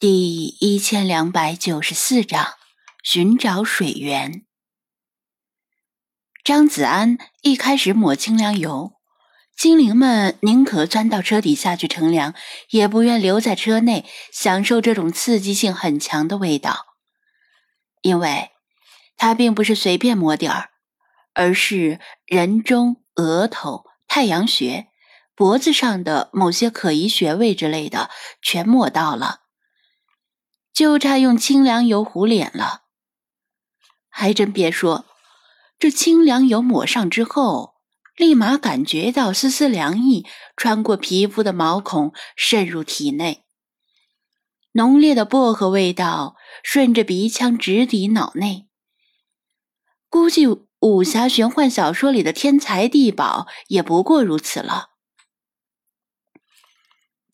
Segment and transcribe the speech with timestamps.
[0.00, 2.54] 第一千两百九十四章
[3.02, 4.44] 寻找水源。
[6.44, 8.92] 张子安一开始抹清凉油，
[9.56, 12.32] 精灵们宁可钻到车底下去乘凉，
[12.70, 16.86] 也不愿留在车内享受这种刺激性很强的味道，
[18.02, 18.50] 因为
[19.16, 20.70] 他并不是随便抹点儿，
[21.34, 24.86] 而是人中、额头、太阳穴、
[25.34, 29.40] 脖子上的某些可疑穴位之类的全抹到了。
[30.78, 32.82] 就差用清凉油糊脸了。
[34.08, 35.06] 还真别说，
[35.76, 37.74] 这清凉油抹上之后，
[38.14, 40.24] 立马感觉到丝丝凉意
[40.56, 43.44] 穿过皮肤的毛孔渗入体内，
[44.70, 48.68] 浓烈的薄荷味道顺着鼻腔直抵脑内。
[50.08, 50.46] 估计
[50.78, 54.90] 武侠玄幻小说里的天才地宝也不过如此了。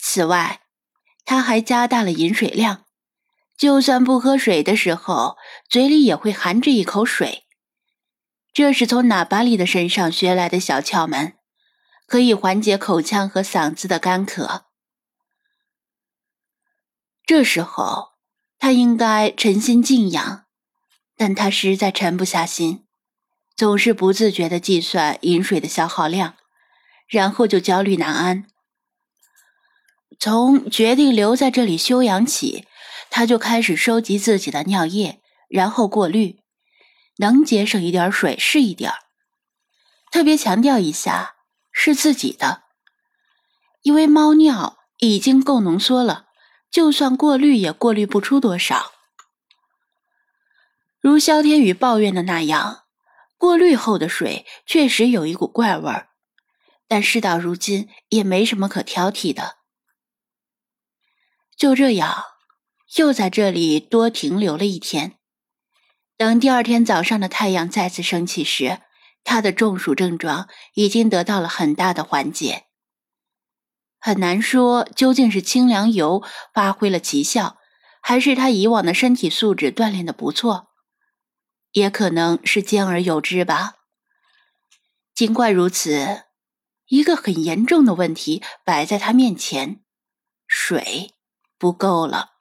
[0.00, 0.62] 此外，
[1.26, 2.85] 他还加大了饮水量。
[3.56, 5.36] 就算不喝水的时候，
[5.68, 7.44] 嘴里也会含着一口水。
[8.52, 11.34] 这是从喇巴里的身上学来的小窍门，
[12.06, 14.66] 可以缓解口腔和嗓子的干渴。
[17.24, 18.12] 这时候
[18.58, 20.44] 他应该沉心静养，
[21.16, 22.86] 但他实在沉不下心，
[23.56, 26.36] 总是不自觉地计算饮水的消耗量，
[27.08, 28.46] 然后就焦虑难安。
[30.18, 32.66] 从决定留在这里休养起。
[33.10, 36.40] 他就开始收集自己的尿液，然后过滤，
[37.16, 38.92] 能节省一点水是一点
[40.10, 41.36] 特别强调一下，
[41.72, 42.64] 是自己的，
[43.82, 46.26] 因为猫尿已经够浓缩了，
[46.70, 48.92] 就算过滤也过滤不出多少。
[51.00, 52.84] 如萧天宇抱怨的那样，
[53.38, 56.10] 过滤后的水确实有一股怪味儿，
[56.88, 59.56] 但事到如今也没什么可挑剔的。
[61.56, 62.24] 就这样。
[62.94, 65.18] 又在这里多停留了一天。
[66.16, 68.80] 等第二天早上的太阳再次升起时，
[69.24, 72.64] 他的中暑症状已经得到了很大的缓解。
[73.98, 76.22] 很难说究竟是清凉油
[76.54, 77.58] 发挥了奇效，
[78.00, 80.68] 还是他以往的身体素质锻炼的不错，
[81.72, 83.74] 也可能是兼而有之吧。
[85.12, 86.22] 尽管如此，
[86.86, 89.82] 一个很严重的问题摆在他面前：
[90.46, 91.12] 水
[91.58, 92.35] 不够了。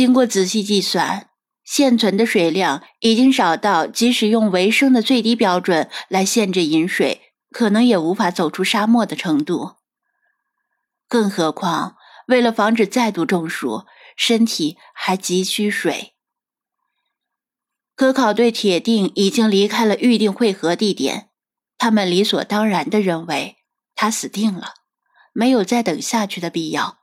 [0.00, 1.28] 经过仔细计算，
[1.62, 9.72] 现存的水量已经少到，即使用维生的最低标准来限制饮水，可能也无法走出沙漠的程度。
[11.06, 11.96] 更何况，
[12.28, 13.84] 为了防止再度中暑，
[14.16, 16.14] 身体还急需水。
[17.94, 21.28] 科考队铁定已经离开了预定汇合地点，
[21.76, 23.58] 他们理所当然的认为
[23.94, 24.72] 他死定了，
[25.34, 26.99] 没有再等下去的必要。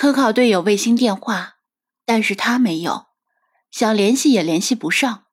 [0.00, 1.56] 科考队有卫星电话，
[2.04, 3.06] 但是他没有，
[3.68, 5.24] 想联系也联系不上。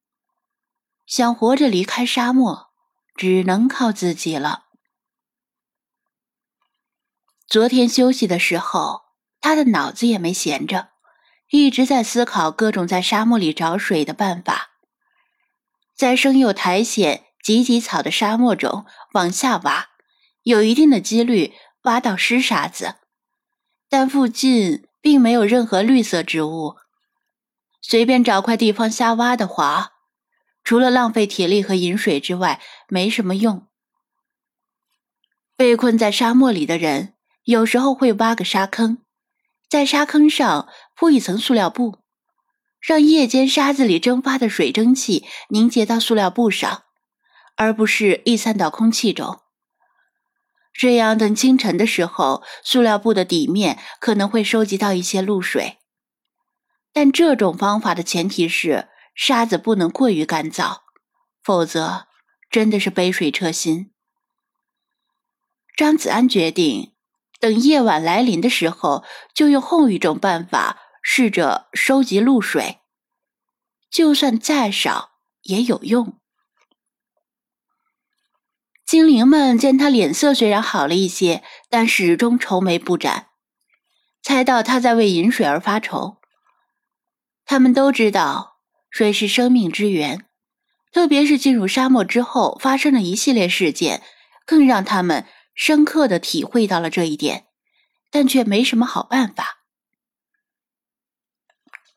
[1.06, 2.72] 想活着离开沙漠，
[3.16, 4.64] 只能靠自己了。
[7.48, 9.04] 昨天休息的时候，
[9.40, 10.90] 他的脑子也没闲着，
[11.52, 14.72] 一直在思考各种在沙漠里找水的办法。
[15.96, 19.90] 在生有苔藓、芨芨草的沙漠中往下挖，
[20.42, 22.96] 有一定的几率挖到湿沙子。
[23.98, 26.76] 但附近并没有任何绿色植物，
[27.82, 29.94] 随便找块地方瞎挖的话，
[30.66, 33.68] 除了浪费体力和饮水之外，没什么用。
[35.56, 37.14] 被困在沙漠里的人，
[37.46, 38.98] 有时候会挖个沙坑，
[39.70, 42.00] 在沙坑上铺一层塑料布，
[42.82, 46.84] 让夜间沙子里蒸发的水蒸气凝结到塑料布上，
[47.56, 49.40] 而不是逸散到空气中。
[50.78, 55.78] 这样，等清晨的时候，塑料布的底面可能会收集到一些露水。
[56.92, 60.82] 但这种方法的前提是沙子不能过于干燥，
[61.42, 62.08] 否则
[62.50, 63.92] 真的是杯水车薪。
[65.78, 66.94] 张子安决定，
[67.40, 72.80] 等夜晚来临的时候，就用后一种办法试着收集露水，
[73.90, 75.12] 就算再少
[75.44, 76.20] 也有用。
[78.86, 83.30] 精灵们见他脸色虽然好了一些，但始终愁眉不展，
[84.22, 86.18] 猜到他在为饮水而发愁。
[87.46, 88.58] 他们都知道
[88.92, 90.26] 水是生命之源，
[90.92, 94.04] 特别是进入沙漠之后发生的一系列事件，
[94.46, 97.48] 更让他们深刻的体会到了这一点，
[98.12, 99.64] 但却没什么好办法。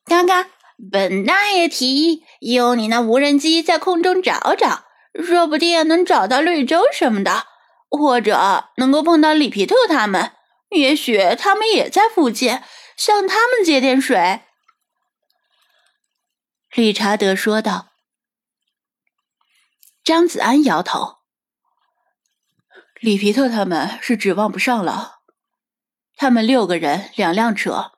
[0.06, 0.46] 刚刚
[0.91, 4.88] 本大爷提议用你那无人机在空中找找。
[5.25, 7.47] 说不定能找到绿洲什么的，
[7.91, 10.32] 或者能够碰到里皮特他们，
[10.70, 12.61] 也许他们也在附近，
[12.97, 14.43] 向他们借点水。”
[16.75, 17.88] 理查德说道。
[20.05, 21.17] 张子安摇头
[22.99, 25.19] ：“里皮特他们是指望不上了。
[26.17, 27.93] 他们六个人，两辆车，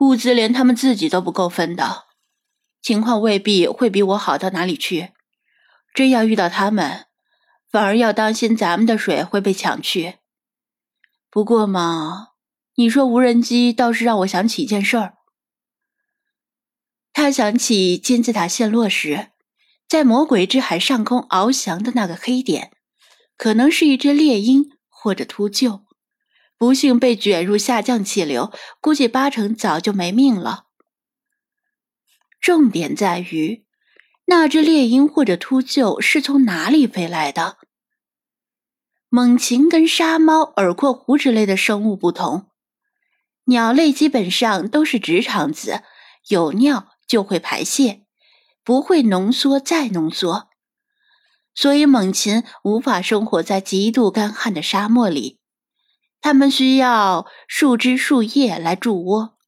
[0.00, 2.04] 物资连他们自己都不够分的，
[2.82, 5.12] 情况未必会比我好到哪里去。
[5.94, 7.06] 真要遇到他们，
[7.70, 10.16] 反而要当心咱们的水会被抢去。
[11.30, 12.28] 不过嘛，
[12.76, 15.14] 你说无人机倒是让我想起一件事儿。
[17.12, 19.28] 他想起金字塔陷落时。”
[19.90, 22.70] 在魔鬼之海上空翱翔的那个黑点，
[23.36, 25.82] 可能是一只猎鹰或者秃鹫，
[26.56, 30.66] 不幸被卷入下降气流，估计八成早就没命了。
[32.40, 33.66] 重点在于，
[34.30, 37.56] 那只猎鹰或者秃鹫是从哪里飞来的？
[39.08, 42.46] 猛禽跟沙猫、耳廓狐之类的生物不同，
[43.46, 45.82] 鸟类基本上都是直肠子，
[46.28, 48.06] 有尿就会排泄。
[48.62, 50.48] 不会浓缩再浓缩，
[51.52, 55.40] 所以猛禽无法生活在极度干旱的沙漠里。
[56.20, 59.38] 它们需要树枝、树叶来筑窝，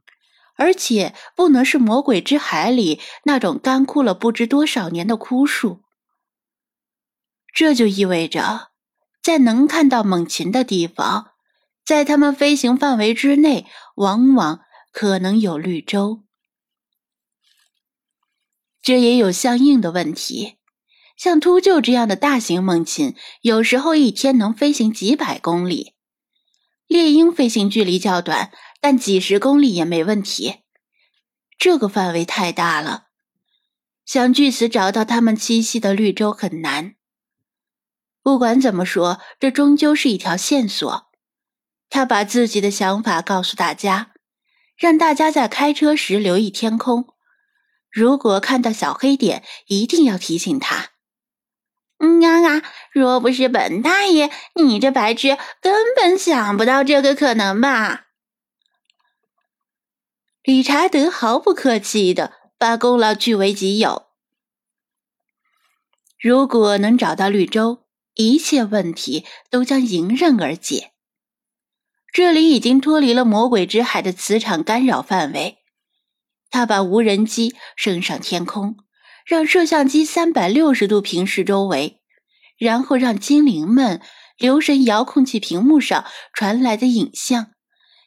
[0.57, 5.83] 而且不能是魔鬼之海里那种干枯了不知多少年的枯树。
[7.55, 8.71] 这就意味着，
[9.23, 11.33] 在能看到猛禽的地方，
[11.85, 13.67] 在它们飞行范围之内，
[13.97, 14.61] 往往
[14.91, 16.23] 可能有绿洲。
[18.81, 20.57] 这也有相应的问题，
[21.17, 25.93] 像秃鹫这样的大型猛禽，有时候一天能飞行几百公里；
[26.87, 28.51] 猎鹰飞行距离较短，
[28.83, 30.57] 但几十公里也没问题。
[31.57, 33.05] 这个范围太大了，
[34.05, 36.97] 想据此找到他们栖息的绿洲很难。
[38.25, 41.11] 不管怎么说，这终究是一条线索。
[41.89, 44.13] 他把自己的想法告诉大家，
[44.77, 47.07] 让大家在开车时留意天空。
[47.89, 50.89] 如果看到小黑点，一定要提醒他。
[51.99, 52.63] 嗯啊啊！
[52.91, 58.07] 若不是本大爷，你这白痴根本想不到这个可能吧？
[60.45, 64.07] 理查德毫不客气的把功劳据为己有。
[66.21, 67.85] 如果能找到绿洲，
[68.15, 70.91] 一切问题都将迎刃而解。
[72.13, 75.59] 这里已经脱离了魔鬼之海的磁场干扰范围。
[76.51, 78.77] 他把无人机升上天空，
[79.25, 82.01] 让摄像机三百六十度平视周围，
[82.59, 84.03] 然后让精灵们
[84.37, 86.05] 留神遥控器屏幕上
[86.35, 87.52] 传来的影像。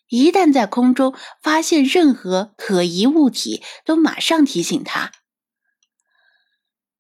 [0.08, 5.12] 一旦在空中发现任何可疑物体，都马上提醒他。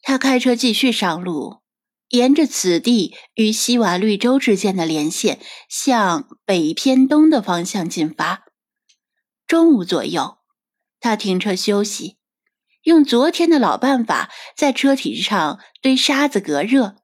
[0.02, 1.62] 他开车继续上路，
[2.10, 8.46] 沿着此地与西瓦绿洲之间的连线，向北偏东的方向进发。
[9.46, 10.38] 中午左右。
[11.02, 12.18] 他停车休息，
[12.82, 16.96] 用昨天的老办法，在车体上堆沙子隔热，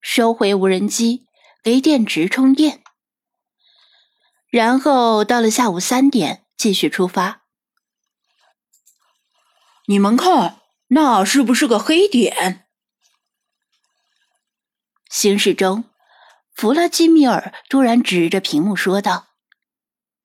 [0.00, 1.26] 收回无人机，
[1.62, 2.83] 给电池充电，
[4.54, 7.42] 然后到了下午三点继续出发。
[9.88, 10.60] 你们看，
[10.90, 12.64] 那是不是个黑点？
[15.10, 15.86] 行驶中，
[16.54, 19.26] 弗拉基米尔突然指着屏幕说道。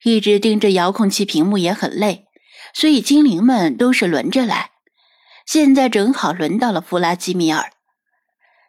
[0.03, 2.27] 一直盯着遥控器屏幕也很累，
[2.75, 4.69] 所以精灵们都是轮着来。
[5.47, 7.71] 现在正好轮到了弗拉基米尔。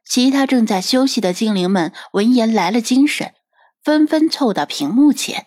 [0.07, 3.35] 其他正在休息的精灵们闻言来了精神，
[3.83, 5.47] 纷纷凑到屏幕前。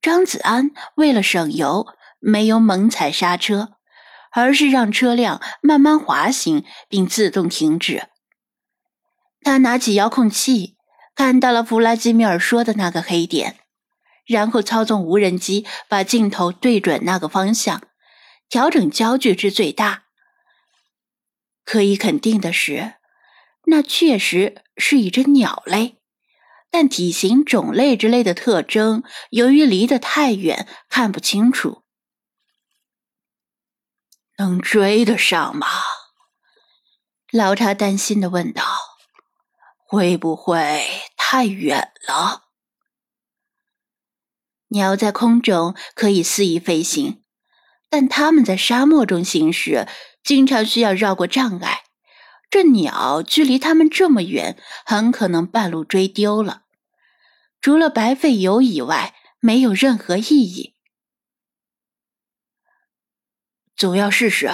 [0.00, 1.86] 张子安为了省油，
[2.20, 3.74] 没有猛踩刹车，
[4.32, 8.08] 而是让车辆慢慢滑行并自动停止。
[9.40, 10.76] 他拿起遥控器，
[11.14, 13.60] 看到了弗拉基米尔说的那个黑点。
[14.26, 17.82] 然后操纵无人机，把镜头对准那个方向，
[18.50, 20.04] 调整焦距至最大。
[21.64, 22.96] 可以肯定的是，
[23.64, 25.97] 那确实是一只鸟类，
[26.70, 31.82] 但体型、种类之类的特征，由于离得太远，看不清楚。
[34.36, 35.66] 能追得上吗？
[37.32, 38.64] 老查担心的问道
[39.86, 40.84] ：“会不会
[41.16, 42.44] 太远了？”
[44.68, 47.24] 鸟在空中可以肆意飞行，
[47.88, 49.88] 但它们在沙漠中行驶，
[50.22, 51.84] 经常需要绕过障碍。
[52.50, 56.64] 这鸟距离他们这么远，很可能半路追丢了，
[57.60, 60.74] 除了白费油以外，没有任何意义。
[63.76, 64.50] 总要试试。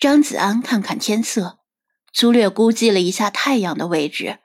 [0.00, 1.60] 张子安看看天色，
[2.12, 4.40] 粗略估计了一下太阳的位置，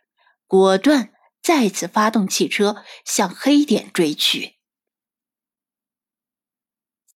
[0.45, 1.13] 果断。
[1.39, 4.56] 再次发动汽车向黑点追去。